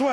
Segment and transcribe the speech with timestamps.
[0.00, 0.08] Bien,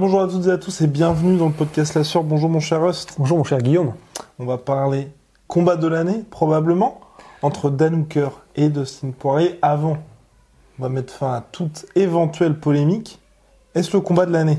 [0.00, 2.24] bonjour à toutes et à tous et bienvenue dans le podcast La Sœur.
[2.24, 3.14] Bonjour mon cher Rust.
[3.18, 3.94] Bonjour mon cher Guillaume.
[4.40, 5.12] On va parler
[5.46, 7.00] combat de l'année, probablement,
[7.42, 9.60] entre Dan Hooker et Dustin Poirier.
[9.62, 9.98] Avant,
[10.80, 13.20] on va mettre fin à toute éventuelle polémique.
[13.76, 14.58] Est-ce le combat de l'année?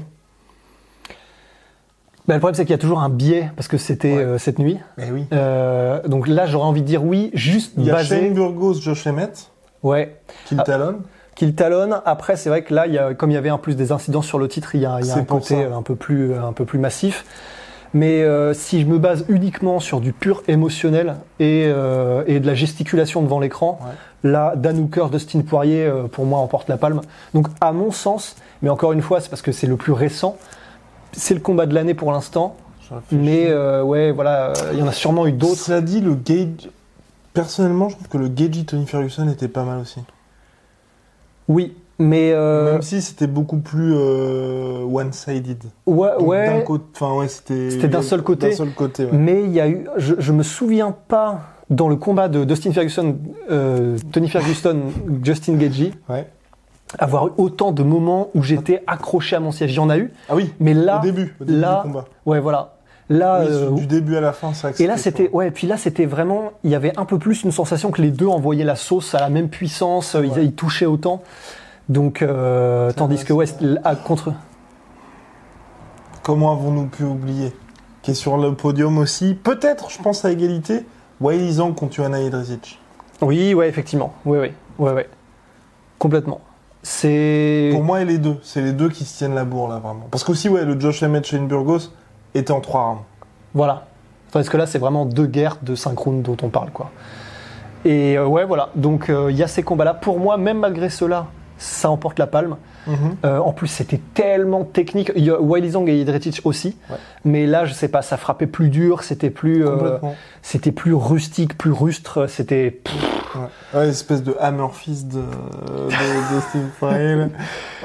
[2.28, 4.24] Bah, le problème c'est qu'il y a toujours un biais parce que c'était Ouais.
[4.24, 4.78] euh, cette nuit.
[5.00, 5.26] Eh oui.
[5.34, 8.20] Euh, donc là j'aurais envie de dire oui, juste Il y a basé.
[8.22, 9.50] Shane Burgos, Josh Emmett,
[9.84, 10.16] Ouais.
[10.46, 10.64] qui le Ah.
[10.64, 10.98] talonne.
[11.36, 12.02] Qu'il talonne.
[12.06, 13.92] Après c'est vrai que là il y a, comme il y avait en plus des
[13.92, 15.62] incidents sur le titre, il y a, il y a un côté ça.
[15.62, 17.26] euh, un peu plus un peu plus massif.
[17.94, 22.48] Mais euh, si je me base uniquement sur du pur émotionnel et, euh, et de
[22.48, 23.80] la gesticulation devant l'écran,
[24.24, 27.02] là, Dan Hooker, Dustin Poirier, euh, pour moi, emporte la palme.
[27.34, 30.38] Donc, à mon sens, mais encore une fois, c'est parce que c'est le plus récent,
[31.14, 32.56] c'est le combat de l'année pour l'instant.
[33.12, 35.58] Mais euh, ouais, voilà, il y en a sûrement eu d'autres.
[35.62, 36.70] Cela dit, le gauge.
[37.34, 40.02] Personnellement, je trouve que le gauge Tony Ferguson était pas mal aussi.
[41.48, 45.64] Oui, mais euh, Même si c'était beaucoup plus euh, one-sided.
[45.86, 47.28] ouais, Donc, ouais.
[47.30, 47.88] c'était.
[47.88, 48.50] D'un seul côté.
[48.50, 49.12] D'un seul côté, ouais.
[49.14, 52.74] Mais il y a eu, je, je me souviens pas dans le combat de Dustin
[52.74, 53.16] Ferguson,
[54.12, 54.82] Tony Ferguson,
[55.24, 56.28] Justin Gagey, Ouais.
[57.00, 59.72] Avoir eu autant de moments où j'étais accroché à mon siège.
[59.74, 60.54] Il y en a eu, Ah oui.
[60.60, 62.06] mais là, au début, au début là, du combat.
[62.26, 62.74] ouais, voilà.
[63.10, 65.68] Là, Oui, euh, du début à la fin, que Et là, c'était, ouais, et puis
[65.68, 68.64] là, c'était vraiment, il y avait un peu plus une sensation que les deux envoyaient
[68.64, 71.22] la sauce à la même puissance, euh, ils, touchaient autant.
[71.90, 74.32] Donc, euh, Ça tandis que, ouais, c'est c'était- à contre.
[76.24, 77.52] Comment avons-nous pu oublier
[78.02, 79.34] Qui est sur le podium aussi.
[79.34, 80.86] Peut-être, je pense à égalité.
[81.20, 82.80] Wiley Zhang contre Johanna Jedrzejczyk.
[83.22, 84.14] Oui, ouais, effectivement.
[84.26, 85.10] Oui, oui, ouais, ouais.
[86.00, 86.40] Complètement.
[86.84, 87.70] C'est.
[87.72, 88.38] Pour moi, et les deux.
[88.42, 90.08] C'est les deux qui se tiennent la bourre, là, vraiment.
[90.10, 91.92] Parce qu'aussi, ouais, le Josh Emmett Shane Burgos
[92.34, 93.02] était en trois rounds.
[93.54, 93.86] Voilà.
[94.32, 96.90] Parce que là, c'est vraiment deux guerres de synchrone dont on parle, quoi.
[97.86, 98.70] Et euh, ouais, voilà.
[98.76, 99.94] Donc, euh, il y a ces combats-là.
[99.94, 101.28] Pour moi, même malgré cela,
[101.62, 102.58] ça emporte la palme.
[102.88, 102.96] Mhm.
[103.26, 105.12] Euh, en plus, c'était tellement technique.
[105.16, 106.76] Il y a Wiley Zhang et Jedrzejczyk aussi.
[106.90, 106.96] Ouais.
[107.24, 109.98] Mais là, je sais pas, ça frappait plus dur, c'était plus, euh,
[110.42, 112.26] c'était plus rustique, plus rustre.
[112.28, 112.82] C'était.
[113.36, 113.80] Ouais.
[113.80, 117.28] Ouais, espèce de hammer fist de, de, de Steve là.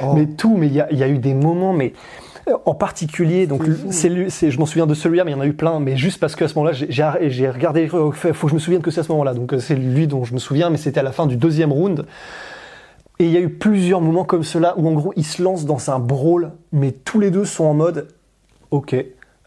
[0.03, 0.15] Oh.
[0.15, 1.93] Mais tout, mais il y a, il y a eu des moments, mais
[2.49, 4.11] euh, en particulier, donc C'est
[4.51, 6.35] je m'en souviens de celui-là, mais il y en a eu plein, mais juste parce
[6.37, 9.13] qu'à ce moment-là, j'ai- regardé, il faut que je me souvienne que c'est à ce
[9.13, 11.71] moment-là, donc c'est lui dont je me souviens, mais c'était à la fin du deuxième
[11.71, 12.07] round.
[13.19, 15.65] Et il y a eu plusieurs moments comme cela où en gros ils se lancent
[15.65, 18.09] dans un brawl, mais tous les deux sont en mode,
[18.71, 18.95] ok,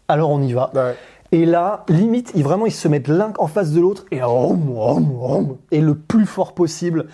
[0.08, 0.70] alors on y va.
[0.74, 0.94] Ouais.
[1.32, 4.20] Et là, limite, ils, vraiment, ils se mettent l'un en face de l'autre et,
[5.70, 7.06] et le plus fort possible.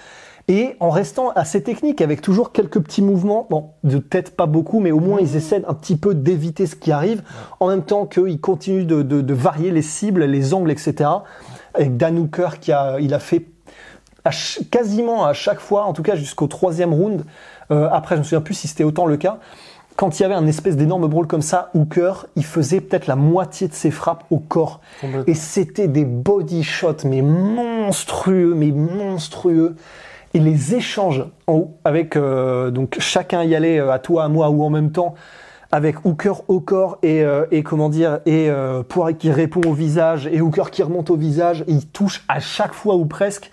[0.49, 4.79] Et en restant assez technique, avec toujours quelques petits mouvements, bon, de tête pas beaucoup,
[4.81, 7.23] mais au moins ils essaient un petit peu d'éviter ce qui arrive,
[7.61, 11.11] en même temps qu'ils continuent de, de- de varier les cibles, les angles, etc.
[11.75, 13.45] Avec Dan Hooker qui a, il a fait
[14.27, 14.31] à
[14.71, 17.25] quasiment à chaque fois, en tout cas jusqu'au troisième round.
[17.71, 19.39] Euh, après, je me souviens plus si c'était autant le cas.
[19.97, 23.17] Quand il y avait un espèce d'énorme brawl comme ça, Hooker, il faisait peut-être la
[23.17, 24.81] moitié de ses frappes au corps.
[25.27, 29.75] Et c'était des body shots, mais monstrueux, mais monstrueux.
[30.35, 34.29] Et les échanges en haut, avec euh, donc chacun y allait euh, à toi, à
[34.29, 35.15] moi ou en même temps,
[35.73, 39.73] avec Hooker au corps et, euh, et comment dire, et euh, Poirier qui répond au
[39.73, 43.51] visage et Hooker qui remonte au visage, et il touche à chaque fois ou presque.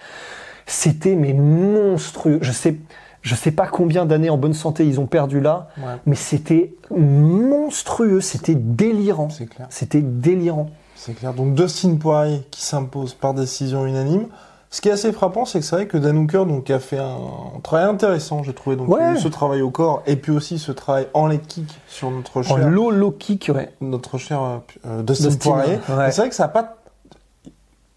[0.66, 2.40] C'était mais monstrueux.
[2.42, 2.78] Je sais,
[3.22, 5.96] je sais pas combien d'années en bonne santé ils ont perdu là, Ouais.
[6.06, 9.30] mais c'était monstrueux, c'était délirant.
[9.30, 9.68] C'est clair.
[9.70, 10.70] C'était délirant.
[10.96, 11.34] C'est clair.
[11.34, 14.28] Donc Dustin Poirier qui s'impose par décision unanime.
[14.70, 16.98] Ce qui est assez frappant, c'est que c'est vrai que Dan Hooker donc, a fait
[16.98, 18.76] un travail intéressant, j'ai trouvé.
[18.76, 19.18] Donc, Ouais.
[19.18, 22.44] ce travail au corps et puis aussi ce travail en leg kick sur notre En
[22.44, 23.72] cher, low low kick, ouais.
[23.82, 24.42] notre cher
[24.88, 25.74] euh, Dustin, Dustin, Poirier.
[25.90, 26.12] ouais.
[26.12, 26.78] C'est vrai que ça a pas,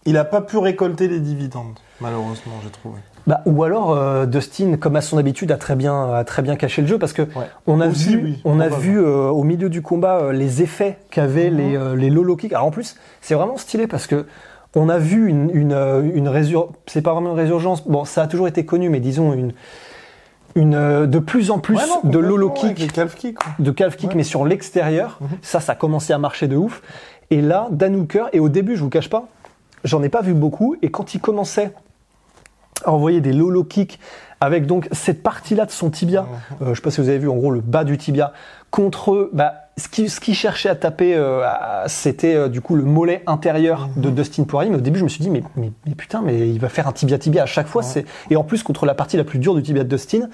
[0.07, 2.95] il a pas pu récolter les dividendes, malheureusement, j'ai trouvé.
[3.27, 6.55] Bah, ou alors euh, Dustin, comme à son habitude, a très bien, a très bien
[6.55, 7.45] caché le jeu parce que Ouais.
[7.67, 8.77] on a Aussi, vu, oui, on a probablement.
[8.79, 11.57] vu euh, au milieu du combat euh, les effets qu'avaient Mhm.
[11.57, 12.53] les, euh, les low kicks.
[12.53, 14.25] Alors en plus, c'est vraiment stylé parce que
[14.75, 16.69] on a vu une, une, une résur...
[16.85, 17.85] c'est pas vraiment une résurgence.
[17.87, 19.51] Bon, ça a toujours été connu, mais disons une,
[20.55, 23.51] une de plus en plus Ouais, non, de avec kick calf quoi.
[23.59, 24.15] de calf kick, Ouais.
[24.15, 25.17] mais sur l'extérieur.
[25.21, 25.27] Mhm.
[25.41, 26.81] Ça, ça a commencé à marcher de ouf.
[27.29, 29.27] Et là, Dan Hooker, et au début, je vous cache pas,
[29.83, 30.75] j'en ai pas vu beaucoup.
[30.81, 31.73] Et quand il commençait
[32.85, 33.99] à envoyer des low low kicks
[34.39, 36.27] avec donc cette partie-là de son tibia, Mhm.
[36.61, 38.33] euh, je sais pas si vous avez vu, en gros, le bas du tibia,
[38.71, 41.43] contre bah, ce qui, ce qui cherchait à taper, euh,
[41.85, 44.03] c'était euh, du coup le mollet intérieur Mhm.
[44.03, 44.71] de Dustin Poirier.
[44.71, 46.87] Mais au début, je me suis dit, mais, mais, mais putain, mais il va faire
[46.87, 47.83] un tibia-tibia à chaque fois.
[47.83, 47.87] Ouais.
[47.87, 50.29] c'est Et en plus, contre la partie la plus dure du tibia de Dustin.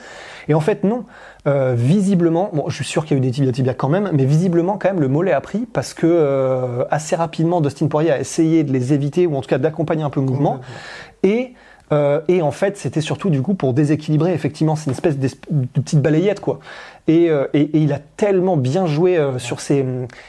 [0.48, 1.04] Et en fait, non.
[1.46, 4.24] Euh, visiblement, bon, je suis sûr qu'il y a eu des tibia-tibia quand même, mais
[4.24, 8.20] visiblement, quand même, le mollet a pris parce que euh, assez rapidement, Dustin Poirier a
[8.20, 10.62] essayé de les éviter ou en tout cas d'accompagner un peu le mouvement.
[11.24, 11.54] Et,
[11.92, 14.34] euh, et en fait, c'était surtout du coup pour déséquilibrer.
[14.34, 15.28] Effectivement, c'est une espèce de
[15.74, 16.60] petite balayette, quoi.
[17.08, 19.86] Et, euh, et, et il a tellement bien joué euh, sur ses.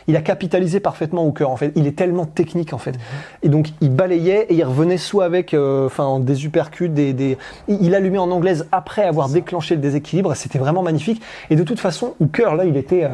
[0.08, 1.72] Il a capitalisé parfaitement au cœur, en fait.
[1.76, 2.96] Il est tellement technique, en fait.
[3.42, 7.38] Et donc, il balayait et il revenait soit avec enfin, des uppercuts, des, des.
[7.68, 10.34] Il allumait en anglaise après avoir déclenché le déséquilibre.
[10.34, 11.22] C'était vraiment magnifique.
[11.50, 13.08] Et de toute façon, Hooker, là, il était.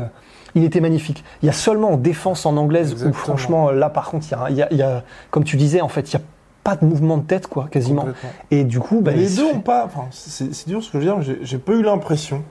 [0.56, 1.22] il était magnifique.
[1.42, 3.12] Il y a seulement en défense en anglaise où Exactement.
[3.14, 5.56] franchement là par contre il y a, il y a- il y a- comme tu
[5.56, 6.20] disais en fait il y a
[6.64, 8.04] pas de mouvement de tête quoi quasiment.
[8.50, 9.84] Et du coup, bah, les deux fait- ont pas.
[9.86, 11.22] Enfin, c'est dur ce que je veux dire.
[11.22, 12.42] J'ai j'ai pas eu l'impression,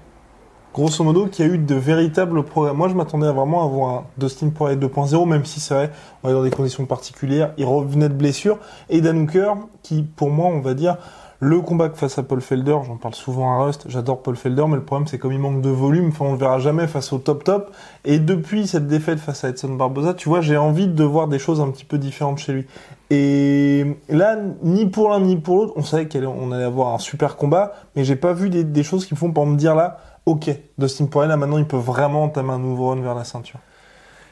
[0.74, 2.78] grosso modo, qu'il y a eu de véritables programmes.
[2.78, 5.92] Moi, je m'attendais à vraiment avoir un Dustin Poirier 2.0, même si c'est vrai,
[6.24, 7.54] on est dans des conditions particulières.
[7.58, 8.58] Il revenait de blessure.
[8.90, 9.54] Et Dan Hooker,
[9.84, 10.98] qui, pour moi, on va dire,
[11.42, 14.76] le combat face à Paul Felder, j'en parle souvent à Rust, j'adore Paul Felder, mais
[14.76, 17.18] le problème c'est comme il manque de volume, enfin on le verra jamais face au
[17.18, 17.72] top top.
[18.04, 21.40] Et depuis cette défaite face à Edson Barboza, tu vois, j'ai envie de voir des
[21.40, 22.66] choses un petit peu différentes chez lui.
[23.10, 27.38] Et là, ni pour l'un ni pour l'autre, on savait qu'on allait avoir un super
[27.38, 29.98] combat, mais j'ai pas vu des, des choses qui me font pour me dire là,
[30.26, 33.60] ok, Dustin Poirier là maintenant il peut vraiment entamer un nouveau run vers la ceinture.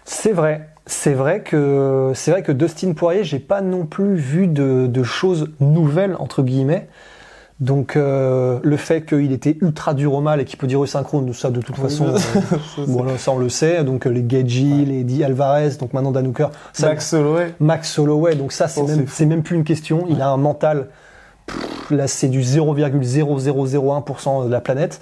[0.09, 4.47] C'est vrai, c'est vrai que c'est vrai que Dustin Poirier, j'ai pas non plus vu
[4.47, 6.87] de, de choses nouvelles entre guillemets.
[7.59, 11.33] Donc euh, le fait qu'il était ultra dur au mal et qu'il peut dire synchrone,
[11.33, 13.83] ça de toute façon, euh, Ça, voilà, on le sait.
[13.83, 17.99] Donc euh, les Gaethje, les Di Alvarez, donc maintenant Dan Hooker, ça, Max Holloway, Max
[17.99, 20.05] Holloway, donc ça c'est Oh, même c'est même plus une question.
[20.09, 20.87] Il a un mental,
[21.47, 25.01] pff, là c'est du 0,0001% de la planète.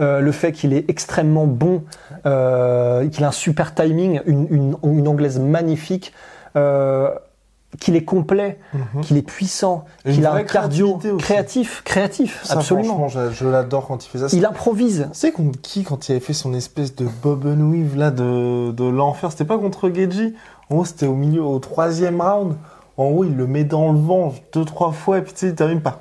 [0.00, 1.82] Euh, le fait qu'il est extrêmement bon,
[2.26, 6.12] euh, qu'il a un super timing, une, une, une anglaise magnifique,
[6.56, 7.08] euh,
[7.80, 9.00] qu'il est complet, Mhm.
[9.02, 12.94] qu'il est puissant, qu'il a un cardio créatif, créatif, Ça, absolument.
[12.96, 14.26] franchement, je, je l'adore quand il fait ça.
[14.32, 15.08] Il improvise.
[15.12, 18.10] Tu sais contre qui quand il avait fait son espèce de bob and weave là
[18.10, 20.34] de, de l'enfer C'était pas contre Geji
[20.70, 22.54] En gros, c'était au milieu, au troisième round.
[22.98, 25.48] En gros, il le met dans le vent deux, trois fois, et puis tu sais,
[25.48, 26.00] il termine pas.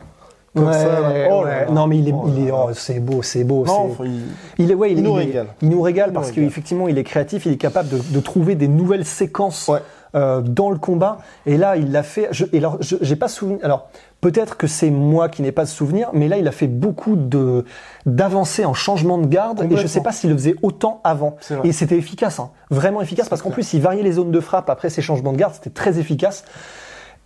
[0.55, 0.87] Comme Ouais, ça.
[1.31, 1.65] Oh ouais.
[1.65, 1.71] là.
[1.71, 3.65] Non mais il est, Oh il est, oh, c'est beau, c'est beau.
[3.65, 4.21] Non, il-
[4.57, 5.47] Il est, ouais, il, Il nous régale.
[5.61, 8.67] Il nous régale parce qu'effectivement, il est créatif, il est capable de, de trouver des
[8.69, 9.69] nouvelles séquences
[10.15, 11.17] euh, dans le combat.
[11.45, 12.29] Et là, il l'a fait.
[12.31, 13.59] Je, et alors, je- j'ai pas souvenir.
[13.63, 13.89] Alors,
[14.21, 17.17] peut-être que c'est moi qui n'ai pas de souvenir, mais là, il a fait beaucoup
[17.17, 17.65] de
[18.05, 19.61] d'avancées en changement de garde.
[19.69, 21.35] Et je sais pas s'il le faisait autant avant.
[21.65, 22.51] Et c'était efficace, hein.
[22.69, 25.37] vraiment efficace, parce qu'en plus, il variait les zones de frappe après ses changements de
[25.37, 25.53] garde.
[25.53, 26.45] C'était très efficace.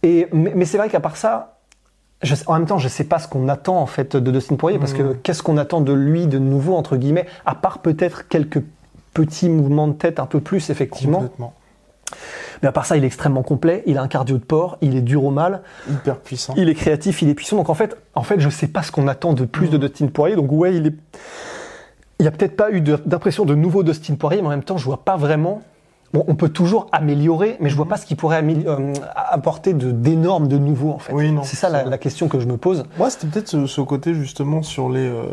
[0.01, 1.57] Et mais, mais c'est vrai qu'à part ça.
[2.21, 4.77] Je en même temps, je sais pas ce qu'on attend en fait de Dustin Poirier
[4.77, 5.17] parce que Mhm.
[5.23, 8.61] qu'est-ce qu'on attend de lui de nouveau entre guillemets, à part peut-être quelques
[9.13, 11.19] petits mouvements de tête un peu plus effectivement.
[11.19, 11.53] complètement
[12.61, 13.83] Mais à part ça, il est extrêmement complet.
[13.85, 14.77] Il a un cardio de porc.
[14.81, 15.61] Il est dur au mal.
[15.89, 16.53] hyper puissant.
[16.57, 17.21] Il est créatif.
[17.21, 17.55] Il est puissant.
[17.55, 20.07] Donc en fait, en fait, je sais pas ce qu'on attend de plus de Dustin
[20.07, 20.35] Poirier.
[20.35, 20.95] Donc ouais, il est.
[22.19, 24.77] Il y a peut-être pas eu d'impression de nouveau Dustin Poirier, mais en même temps,
[24.77, 25.61] je vois pas vraiment.
[26.13, 29.91] Bon, on peut toujours améliorer, mais je vois pas ce qui pourrait euh, apporter de
[29.91, 31.13] d'énorme de nouveau en fait.
[31.13, 32.83] Oui, c'est ça la, question que je me pose.
[32.97, 35.23] Moi, c'était peut-être ce, ce côté justement sur les euh,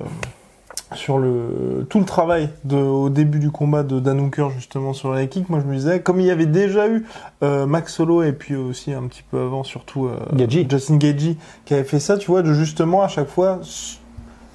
[0.94, 5.14] sur le tout le travail de, au début du combat de Dan Hooker justement sur
[5.14, 5.48] les kicks.
[5.48, 7.06] Moi, je me disais comme il y avait déjà eu
[7.42, 10.66] euh, Max Solo et puis aussi un petit peu avant surtout Gaethje.
[10.68, 12.18] Justin Gagey qui avait fait ça.
[12.18, 13.60] Tu vois, de justement à chaque fois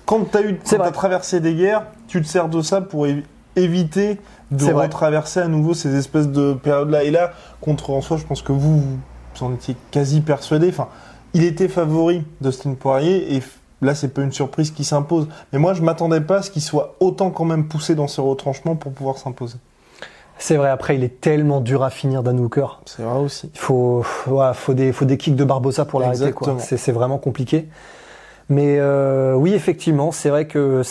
[0.06, 3.08] quand t'as eu C'est quand t'as traversé des guerres, tu te sers de ça pour
[3.08, 3.24] évi-
[3.56, 4.20] éviter
[4.52, 4.86] de vrai.
[4.86, 7.04] retraverser à nouveau ces espèces de périodes-là.
[7.04, 7.32] Et là,
[7.62, 10.70] contre en soi, je pense que vous, vous en étiez quasi persuadé.
[10.70, 10.90] Enfin,
[11.34, 13.44] il était favori Dustin Poirier et
[13.82, 15.28] là, c'est pas une surprise qui s'impose.
[15.54, 18.22] Mais moi, je m'attendais pas à ce qu'il soit autant quand même poussé dans ses
[18.22, 19.58] retranchements pour pouvoir s'imposer.
[20.38, 20.70] C'est vrai.
[20.70, 22.82] Après, il est tellement dur à finir Dan Hooker.
[22.86, 23.52] C'est vrai aussi.
[23.54, 26.34] Il faut, faut des, faut des kicks de Barbosa pour l'arrêter.
[26.60, 27.68] c'est vraiment compliqué.
[28.50, 30.82] Mais euh, oui, effectivement, c'est vrai que.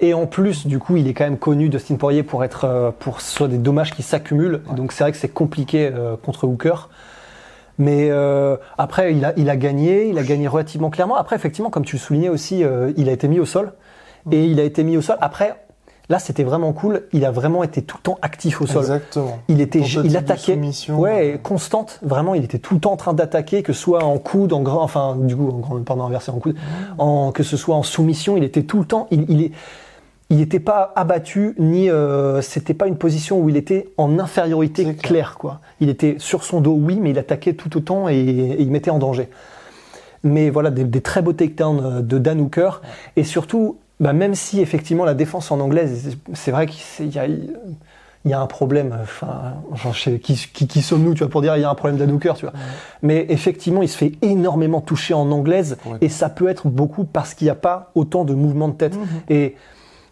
[0.00, 2.90] Et en plus, du coup, il est quand même connu, Dustin Poirier, pour être, euh,
[2.98, 4.62] pour soit des dommages qui s'accumulent.
[4.74, 6.88] Donc c'est vrai que c'est compliqué euh, contre Hooker.
[7.78, 11.16] Mais euh, après, il a, il a gagné, il a gagné relativement clairement.
[11.16, 13.72] Après, effectivement, comme tu le soulignais aussi, euh, il a été mis au sol.
[14.30, 15.16] Et il a été mis au sol.
[15.22, 15.54] Après,
[16.10, 17.04] là, c'était vraiment cool.
[17.14, 18.82] Il a vraiment été tout le temps actif au sol.
[18.82, 19.38] Exactement.
[19.48, 20.98] Il était, il de attaquait, soumission.
[20.98, 22.00] ouais, constante.
[22.02, 24.60] Vraiment, il était tout le temps en train d'attaquer, que ce soit en coude, en
[24.60, 26.56] grand, enfin, du coup, en grand, pardon, inversé en coude,
[26.98, 29.52] en, que ce soit en soumission, il était tout le temps, il, il est,
[30.30, 34.84] il n'était pas abattu ni, euh, c'était pas une position où il était en infériorité
[34.84, 34.96] claire.
[34.96, 35.34] clair.
[35.38, 35.60] quoi.
[35.80, 38.90] Il était sur son dos, oui, mais il attaquait tout autant et, et il mettait
[38.90, 39.28] en danger.
[40.22, 42.80] Mais voilà, des, des très beaux takedowns euh, de Dan Hooker
[43.16, 47.26] et surtout, bah, même si effectivement la défense en anglaise, c'est vrai qu'il y a,
[47.26, 47.50] il
[48.30, 48.96] y a un problème.
[49.02, 51.70] Enfin, genre, je sais, qui, qui, qui sommes-nous, tu vois, pour dire il y a
[51.70, 52.54] un problème d'Anouker, tu vois.
[53.02, 55.96] Mais effectivement, il se fait énormément toucher en anglaise Ouais.
[56.02, 58.94] et ça peut être beaucoup parce qu'il n'y a pas autant de mouvements de tête.
[59.30, 59.56] Et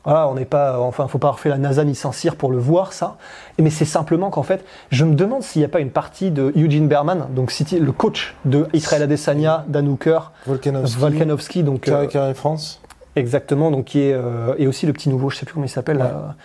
[0.08, 2.92] voilà, on n'est pas, enfin, faut pas refaire la NASA ni Saint-Cyr pour le voir,
[2.92, 3.16] ça.
[3.58, 6.52] Mais c'est simplement qu'en fait, je me demande s'il n'y a pas une partie de
[6.56, 12.08] Eugene Berman, donc City, le coach de Israël Adesanya, Danouker, Volkanovski, Volkanovski, donc euh, Carré
[12.08, 12.80] Carré France.
[13.16, 15.70] Exactement, donc qui est euh, et aussi le petit nouveau, je sais plus comment il
[15.70, 15.98] s'appelle.
[15.98, 16.36] là.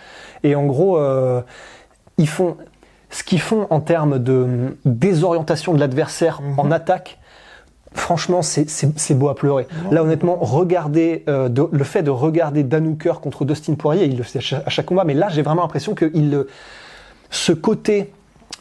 [0.42, 1.40] Et en gros, euh,
[2.18, 2.56] ils font
[3.10, 6.58] ce qu'ils font en termes de désorientation de l'adversaire Mhm.
[6.58, 7.18] en attaque.
[7.94, 8.68] Franchement, c'est-
[9.14, 9.66] beau à pleurer.
[9.90, 14.22] Là, honnêtement, regardez euh, de- le fait de regarder Danouker contre Dustin Poirier, il le
[14.24, 16.44] fait à chaque, combat, mais là, j'ai vraiment l'impression que il
[17.30, 18.12] ce côté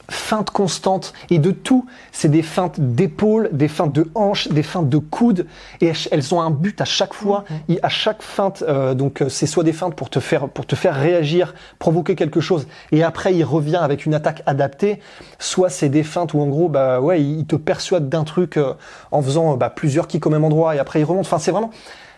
[0.10, 4.90] feinte constante et de tout, c'est des feintes d'épaule, des feintes de hanches, des feintes
[4.90, 5.46] de coude
[5.82, 7.44] et elles- ont un but à chaque fois.
[7.70, 10.66] Et à chaque feinte, euh, donc euh, c'est soit des feintes pour te faire pour
[10.66, 15.00] te faire réagir, provoquer quelque chose, et après il revient avec une attaque adaptée.
[15.40, 18.58] Soit c'est des feintes où en gros bah ouais il il te persuade d'un truc
[18.58, 18.74] euh,
[19.12, 21.26] en faisant euh, bah, plusieurs kicks au même endroit et après il remonte.
[21.26, 21.72] Enfin c'est vraiment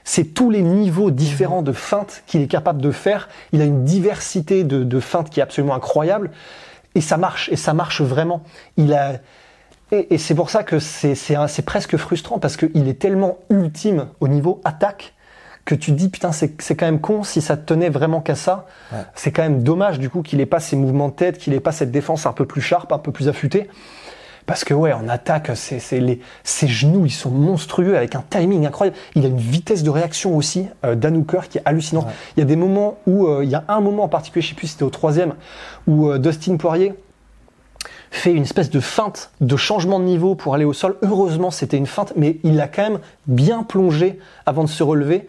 [0.04, 3.28] c'est tous les niveaux différents de feintes qu'il est capable de faire.
[3.54, 6.30] Il a une diversité de, de feintes qui est absolument incroyable.
[6.96, 8.42] Et ça marche, et ça marche vraiment.
[8.78, 9.20] Il a,
[9.92, 13.00] et, et c'est pour ça que c'est, c'est, un- c'est presque frustrant parce qu'il est
[13.00, 15.14] tellement ultime au niveau attaque
[15.66, 18.36] que tu te dis putain c'est, c'est quand même con si ça tenait vraiment qu'à
[18.36, 18.68] ça.
[18.92, 19.00] Ouais.
[19.16, 21.60] C'est quand même dommage du coup qu'il ait pas ces mouvements de tête, qu'il ait
[21.60, 23.68] pas cette défense un peu plus sharp, un peu plus affûtée.
[24.46, 28.24] Parce que ouais, en attaque, c'est, c'est les, ses genoux, ils sont monstrueux avec un
[28.30, 28.98] timing incroyable.
[29.16, 32.06] Il a une vitesse de réaction aussi, euh, Danouker, qui est hallucinante.
[32.06, 32.12] Ouais.
[32.38, 34.50] Il y a des moments où, euh, il y a un moment en particulier, je
[34.50, 35.34] sais plus si c'était au troisième,
[35.88, 36.94] où euh, Dustin Poirier
[38.12, 40.96] fait une espèce de feinte de changement de niveau pour aller au sol.
[41.02, 45.28] Heureusement, c'était une feinte, mais il a quand même bien plongé avant de se relever.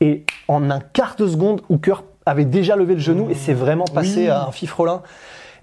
[0.00, 3.84] Et en un quart de seconde, Hooker avait déjà levé le genou et c'est vraiment
[3.84, 4.28] passé Oui.
[4.28, 5.02] à un fifrelin.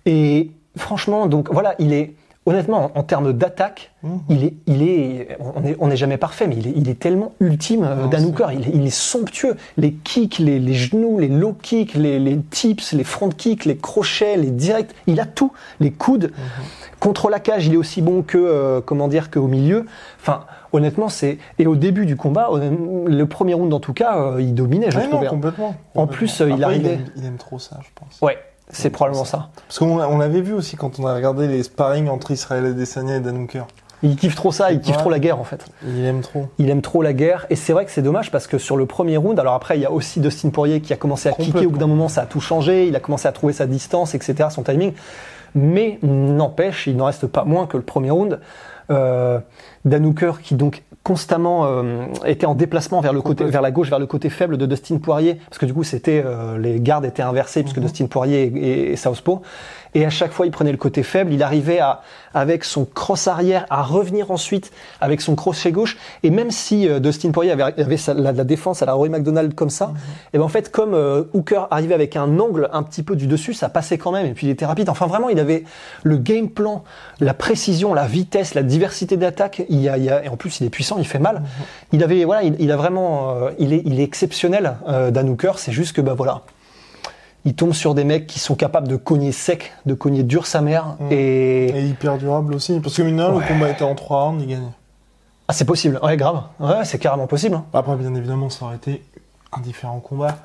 [0.06, 2.14] Et franchement, donc voilà, il est
[2.46, 4.20] honnêtement en, en termes d'attaque, Mhm.
[4.30, 7.00] il est, il est, on n'est on n'est jamais parfait, mais il est, il est
[7.00, 8.48] tellement ultime, euh, Non, Dan c'est- Hooker.
[8.54, 9.56] Il, est- il est somptueux.
[9.78, 13.78] Les kicks, les, les genoux, les low kicks, les, les tips, les front kicks, les
[13.78, 14.92] crochets, les directs.
[15.08, 15.52] Il a tout.
[15.80, 16.32] Les coudes.
[16.32, 16.64] Mhm.
[17.00, 19.86] Contre la cage, il est aussi bon que, euh, comment dire, qu'au milieu.
[20.20, 21.38] Enfin, honnêtement, c'est.
[21.60, 24.92] Et au début du combat, honnêtement, le premier round en tout cas, euh, il dominait,
[24.92, 25.28] je Ouais, non, trouvais.
[25.28, 25.76] complètement.
[25.96, 28.20] En plus, euh, il arrivait- aime, il aime trop ça, je pense.
[28.22, 28.38] Ouais,
[28.70, 29.50] c'est probablement ça.
[29.68, 32.66] Parce qu'on l'a- on l'avait vu aussi quand on a regardé les sparring entre Israël
[32.66, 33.64] Adesanya et Danouker.
[34.06, 35.02] Il kiffe trop ça, il kiffe Ouais.
[35.02, 35.66] trop la guerre en fait.
[35.88, 36.48] Il aime trop.
[36.58, 38.86] Il aime trop la guerre et c'est vrai que c'est dommage parce que sur le
[38.86, 41.66] premier round, alors après il y a aussi Dustin Poirier qui a commencé à kicker,
[41.68, 44.14] au bout d'un moment ça a tout changé, il a commencé à trouver sa distance,
[44.14, 44.92] etc., son timing.
[45.56, 48.40] Mais n'empêche, il n'en reste pas moins que le premier round.
[48.92, 49.40] Euh,
[49.86, 53.90] Dan Hooker qui donc constamment euh, était en déplacement vers le côté, vers la gauche,
[53.90, 57.04] vers le côté faible de Dustin Poirier, parce que du coup c'était euh, les gardes
[57.04, 57.84] étaient inversés puisque Mhm.
[57.84, 59.42] Dustin Poirier est, est Southpaw.
[59.96, 61.32] Et à chaque fois, il prenait le côté faible.
[61.34, 62.02] Il arrivait à,
[62.34, 64.72] avec son cross arrière, à revenir ensuite
[65.02, 65.98] avec son crochet gauche.
[66.24, 69.10] Et même si euh, Dustin Poirier avait, avait sa- la, la défense à la Roy
[69.10, 69.94] McDonald comme ça,
[70.34, 73.28] et ben en fait, comme euh, Hooker arrivait avec un angle un petit peu du
[73.28, 74.26] dessus, ça passait quand même.
[74.26, 74.90] Et puis il était rapide.
[74.90, 75.64] Enfin, vraiment, il avait
[76.02, 76.84] le game plan,
[77.20, 79.62] la précision, la vitesse, la diversité d'attaque.
[79.74, 81.42] Il y a, il y a, et en plus, il est puissant, il fait mal.
[81.92, 85.28] Il avait, voilà, il, il a vraiment, euh, il est, il est exceptionnel, euh, Dan
[85.30, 85.54] Hooker.
[85.58, 86.42] C'est juste que, bah voilà
[87.46, 90.62] il tombe sur des mecs qui sont capables de cogner sec, de cogner dur sa
[90.62, 90.96] mère.
[91.02, 91.08] Mm.
[91.12, 92.80] Et Et hyper durable aussi.
[92.80, 93.38] Parce que mine Ouais.
[93.42, 94.68] le combat était en 3 rounds, il gagnait.
[95.50, 96.00] ah, c'est possible.
[96.02, 96.44] Ouais, grave.
[96.62, 97.56] Ouais, c'est carrément possible.
[97.56, 97.66] hein.
[97.74, 99.04] Après, bien évidemment, ça aurait été
[99.52, 100.38] un différent combat.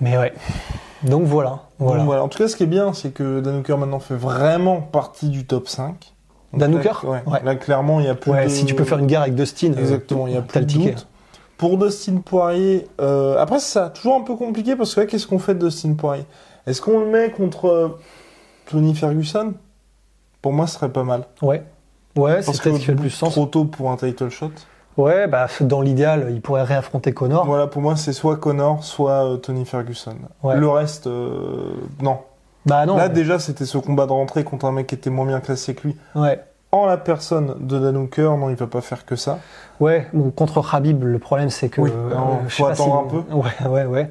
[0.00, 0.32] Mais ouais.
[1.04, 1.60] Donc voilà.
[1.78, 1.98] Voilà.
[1.98, 2.24] Donc, voilà.
[2.24, 5.28] En tout cas, ce qui est bien, c'est que Dan Hooker maintenant fait vraiment partie
[5.28, 6.13] du top 5.
[6.58, 7.22] Dan là, Hooker ouais.
[7.26, 7.40] Ouais.
[7.44, 8.48] Là, clairement, il y a plus Ouais, de...
[8.48, 10.60] si tu peux faire une guerre avec Dustin, euh, Exactement, il y a t'as plus
[10.60, 10.90] le de ticket.
[10.92, 11.06] doute.
[11.56, 15.26] Pour Dustin Poirier, euh, après, c'est ça, toujours un peu compliqué parce que là, qu'est-ce
[15.26, 16.24] qu'on fait de Dustin Poirier?
[16.66, 17.88] Est-ce qu'on le met contre euh,
[18.70, 19.54] Tony Ferguson?
[20.42, 21.24] Pour moi, ce serait pas mal.
[21.42, 21.62] Ouais.
[22.16, 23.32] Ouais, Parce c'est peut-être ce qui fait le plus sens.
[23.32, 24.50] trop tôt pour un title shot.
[24.96, 27.44] Ouais, bah dans l'idéal, il pourrait réaffronter Connor.
[27.46, 30.14] Voilà, pour moi, c'est soit Connor, soit euh, Tony Ferguson.
[30.44, 30.56] Ouais.
[30.56, 32.18] Le reste, euh, non.
[32.66, 32.96] Bah non.
[32.96, 35.74] Là, déjà, c'était ce combat de rentrée contre un mec qui était moins bien classé
[35.74, 35.96] que lui.
[36.14, 36.42] Ouais.
[36.72, 39.38] En la personne de Dan Hooker, non, il va pas faire que ça.
[39.80, 41.80] Ouais, bon, contre Khabib, le problème c'est que.
[41.80, 43.34] Oui, euh, non, faut attendre si- un peu.
[43.34, 44.10] Ouais, ouais, ouais.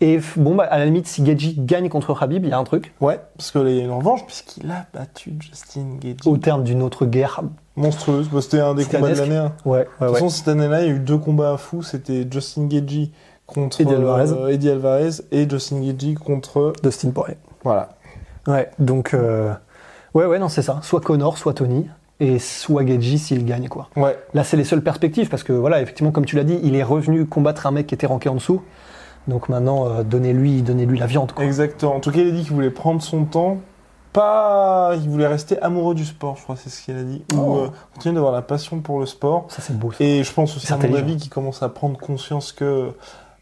[0.00, 2.64] Et bon, bah, à la limite, si Gaethje gagne contre Khabib, il y a un
[2.64, 2.92] truc.
[3.00, 6.26] Ouais, parce qu'il y a une revanche, puisqu'il a battu Justin Gaethje.
[6.26, 7.42] Au terme d'une autre guerre.
[7.76, 8.28] Monstrueuse.
[8.32, 9.36] Bah, c'était un des combats de l'année.
[9.36, 9.52] hein.
[9.64, 10.12] Ouais, ouais, De toute ouais.
[10.14, 11.82] façon, cette année-là, il y a eu deux combats fous.
[11.84, 13.10] C'était Justin Gaethje
[13.46, 14.30] contre Eddie Alvarez.
[14.32, 16.72] euh, Eddie Alvarez et Justin Gaethje contre...
[16.82, 17.36] Dustin Poirier.
[17.64, 17.90] Voilà.
[18.46, 19.14] Ouais, donc.
[19.14, 19.52] euh,
[20.14, 20.78] Ouais, ouais, non, c'est ça.
[20.82, 21.88] Soit Connor, soit Tony.
[22.20, 23.88] Et soit Gaethje s'il gagne, quoi.
[23.96, 24.16] Ouais.
[24.34, 26.82] Là, c'est les seules perspectives parce que, voilà, effectivement, comme tu l'as dit, il est
[26.82, 28.62] revenu combattre un mec qui était ranké en dessous.
[29.26, 31.32] Donc maintenant, euh, donnez-lui donnez-lui la viande.
[31.32, 31.44] Quoi.
[31.44, 31.96] Exactement.
[31.96, 33.58] En tout cas, il a dit qu'il voulait prendre son temps.
[34.12, 37.24] Pas, il voulait rester amoureux du sport, je crois, c'est ce qu'il a dit.
[37.34, 37.56] Ou Oh.
[37.60, 39.46] euh, continuer d'avoir la passion pour le sport.
[39.48, 39.90] Ça, c'est beau.
[39.92, 40.04] ça.
[40.04, 42.90] Et je pense aussi, à mon avis, qu'il commence à prendre conscience que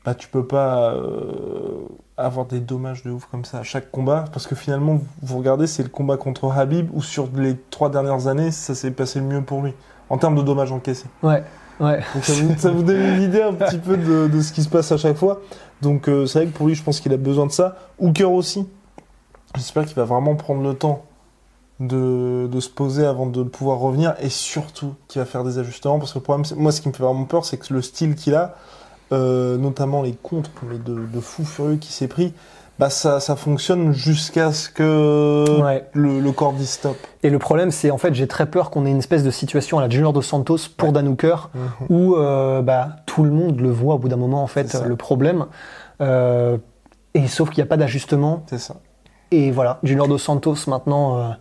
[0.05, 1.81] bah, tu peux pas euh,
[2.25, 4.25] avoir des dommages de ouf comme ça à chaque combat.
[4.33, 8.27] Parce que finalement, vous- regardez, c'est le combat contre Habib où sur les trois dernières
[8.27, 9.73] années, ça s'est passé le mieux pour lui.
[10.09, 11.07] En termes de dommages encaissés.
[11.23, 11.45] Ouais,
[11.79, 12.01] ouais.
[12.15, 14.63] Donc ça vous, ça vous donne une idée un petit peu de, de ce qui
[14.63, 15.41] se passe à chaque fois.
[15.83, 17.77] Donc euh, c'est vrai que pour lui, je pense qu'il a besoin de ça.
[18.01, 18.67] Hooker aussi.
[19.55, 21.05] J'espère qu'il va vraiment prendre le temps
[21.79, 25.99] de, de se poser avant de pouvoir revenir et surtout qu'il va faire des ajustements.
[25.99, 28.15] Parce que le problème, moi, ce qui me fait vraiment peur, c'est que le style
[28.17, 28.55] qu'il a,
[29.13, 32.33] euh, notamment les contres mais de, de fou furieux qui s'est pris,
[32.79, 35.87] bah ça, ça fonctionne jusqu'à ce que Ouais.
[35.93, 36.97] le, le corps dise stop.
[37.23, 39.79] Et le problème, c'est en fait, j'ai très peur qu'on ait une espèce de situation
[39.79, 41.51] à la Junior dos Santos pour Dan Hooker,
[41.91, 44.97] où euh, bah, tout le monde le voit au bout d'un moment, en fait, le
[44.97, 45.45] problème.
[46.01, 46.57] Euh,
[47.13, 48.45] et sauf qu'il n'y a pas d'ajustement.
[48.49, 48.77] C'est ça.
[49.31, 51.35] Et voilà, Junior dos Santos maintenant,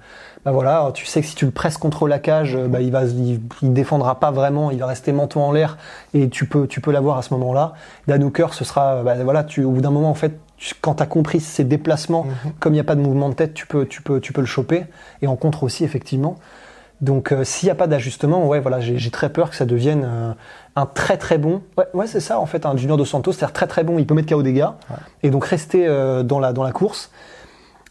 [0.46, 2.92] bah voilà, tu sais que si tu le presses contre la cage, euh, bah il
[2.92, 5.78] va, il, il défendra pas vraiment, il va rester menton en l'air
[6.14, 7.74] et tu peux, tu peux l'avoir à ce moment-là.
[8.08, 10.96] Dan Hooker, ce sera, bah voilà, tu, au bout d'un moment en fait, tu- quand
[10.96, 12.52] tu as compris ses déplacements, Mhm.
[12.60, 14.42] comme il n'y a pas de mouvement de tête, tu peux, tu peux, tu peux
[14.42, 14.86] le choper
[15.22, 16.36] et en contre aussi effectivement.
[17.02, 20.04] Donc euh, s'il n'y a pas d'ajustement, ouais, voilà, j'ai très peur que ça devienne
[20.06, 20.32] euh,
[20.76, 21.62] un très très bon.
[21.78, 24.06] Ouais, ouais c'est ça en fait, un Junior dos Santos, c'est-à-dire très très bon, il
[24.06, 24.76] peut mettre KO des gars
[25.24, 27.10] et donc rester euh, dans la dans la course.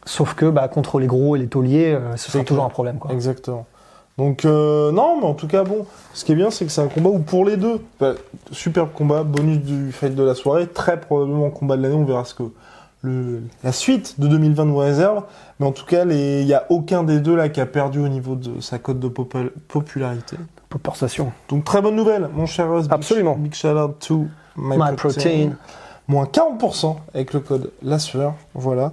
[0.09, 2.99] Sauf que bah, contre les gros et les tauliers, euh, ce sera toujours un problème.
[2.99, 3.12] Quoi.
[3.12, 3.67] Exactement.
[4.17, 5.85] Donc euh, non, mais en tout cas bon,
[6.15, 8.15] ce qui est bien, c'est que c'est un combat où pour les deux, bah,
[8.50, 12.25] superbe combat, bonus du fight de la soirée, très probablement combat de l'année, on verra
[12.25, 12.43] ce que
[13.03, 15.23] le, la suite de 2020 nous réserve.
[15.61, 18.09] Mais en tout cas, il n'y a aucun des deux là qui a perdu au
[18.09, 20.37] niveau de sa cote de popu- popularité.
[20.83, 21.33] Pour station.
[21.49, 22.69] Donc très bonne nouvelle, mon cher.
[22.69, 23.37] Big- Absolument.
[23.37, 25.50] Big, shout out to My, My Protein.
[26.09, 28.35] Moins 40% avec le code la sueur.
[28.55, 28.93] Voilà.